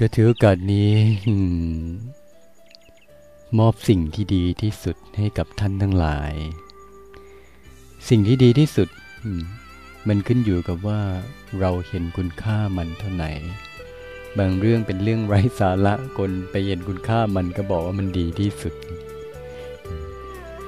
[0.00, 0.92] ก็ถือโอกาสนี้
[3.58, 6.32] มอบสิ่งที่ดีที่สุดให้กับท่านทั้งหลาย
[8.08, 8.88] สิ่งที่ดีที่สุด
[10.08, 11.02] มันขึ้นอยู่กับว่า
[11.60, 13.30] เราเห็นคุณค่ามันเท่าไหร่
[14.38, 18.74] บางเรื่องเป็นเรื่องไร้สาระคนไปเห็นคุณค่ามันก็บอกว่ามันดีที่สุด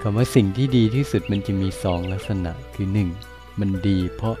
[0.00, 3.08] คำว่าสิ่งที่ดีที่สุดมันจะมีสองลักษณะคือหนึ่ง
[3.60, 4.36] มันดีเพราะ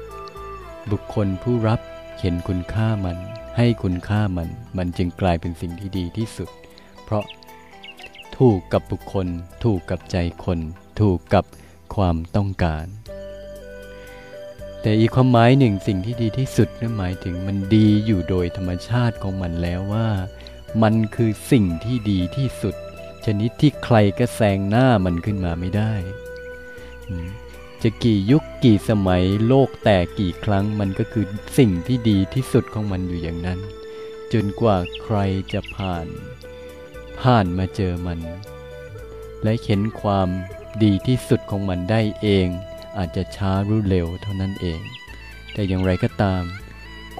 [0.90, 1.80] บุคคลผู้รับ
[2.20, 3.18] เห็นคุณค่ามัน
[3.58, 6.50] ให้คุณค่ามัน มันจึงกลายเป็นสิ่งที่ดีที่สุด
[7.04, 7.24] เพราะ
[8.38, 9.26] ถูกกับบุคคล
[9.64, 10.58] ถูกกับใจคน
[11.00, 11.44] ถูกกับ
[11.94, 12.86] ความต้องการ
[14.82, 20.08] แต่อีกความหมายหนึ่งสิ่งที่ดีที่สุดนั่นหมายถึงมันดีอยู่โดยธรรมชาติของมันแล้วว่า
[20.82, 22.74] มันคือสิ่งที่ดีที่สุด
[23.24, 25.92] ชนิดที่ใครก็แซงหน้ามันขึ้นมาไม่ได้
[27.82, 31.24] จะกี่ยุคกี่สมัยโลกแตกกี่ครั้งมันก็คือ
[31.58, 33.58] สิ่งที่ดีที่สุดของมันอยู่อย่างนั้น
[34.32, 35.16] จนกว่าใคร
[35.52, 36.06] จะผ่าน
[37.20, 38.20] ผ่านมาเจอมัน
[39.42, 40.28] และเห็นความ
[40.84, 42.48] ดีที่สุดของมันได้เอง
[42.98, 44.80] อาจจะช้าหรือเร็วเท่านั้นเอง
[45.52, 46.42] แต่อย่างไรก็ตาม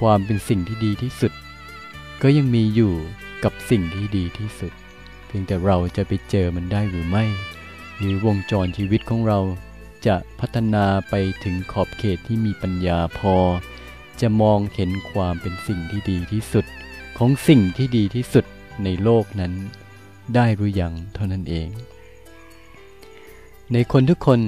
[0.00, 1.32] ความเป็นสิ่งที่ดีที่สุด
[2.22, 2.94] ก็ยังมีอยู่
[3.44, 4.72] กับสิ่งที่ดีที่สุด
[5.26, 7.24] เพียงแต่เราจะไปเจอมันได้หรือไม่
[7.98, 9.38] หรือวงจรชีวิตของเรา
[10.08, 11.14] จะพัฒนาไป
[11.44, 13.36] ถึงขอบเขตที่มีปัญญาพอ
[14.20, 16.64] จะมองเห็นความเป็นสิ่งที่ดีที่สุด
[17.18, 18.44] ของสิ่งที่ดีที่สุด
[18.84, 19.52] ในโลกนั้น
[20.34, 21.68] ได้หรือยังเท่านั้นเอง
[23.72, 24.40] ในคนทุกคน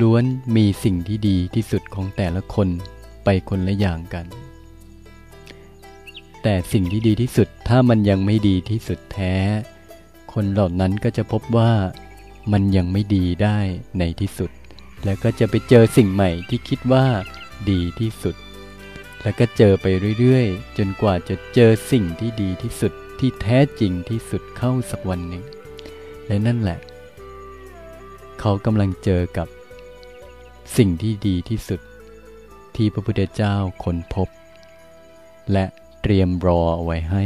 [0.00, 0.24] ล้วน
[0.56, 2.68] มีสิ่งที่ดีที่สุดของแต่ละคน
[3.24, 4.26] ไปคนละอย่างกัน
[6.42, 9.34] แต่สิ่งที่ดีที่สุดถ้ามันยังไม่ดีที่สุดแท้
[10.32, 11.72] คนเหล่านั้นก็จะพบว่า
[12.52, 13.58] มันยังไม่ดีได้
[13.98, 14.50] ในที่สุด
[15.04, 17.06] แล้วก็จะไปเจอสิ่งใหม่ที่คิดว่า
[17.70, 18.36] ดีที่สุด
[19.22, 19.86] แล้วก็เจอไป
[20.18, 25.44] เรื่อยๆ จนกว่าจะเจอสิ่งที่ดีที่สุดที่แท้จริงที่สุดเข้าสักวันหนึ่ง
[26.26, 26.78] และนั่นแหละ
[28.40, 29.48] เขากำลังเจอกับ
[30.76, 31.80] สิ่งที่ดีที่สุด
[32.76, 34.28] ที่พระพุทธเจ้าค้นพบ
[35.52, 35.64] และ
[36.02, 37.24] เตรียมรอเอาไว้ให้